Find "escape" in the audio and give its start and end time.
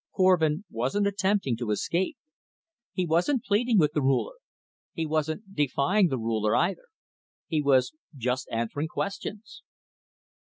1.69-2.17